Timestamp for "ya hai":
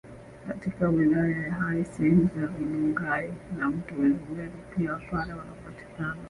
1.47-1.83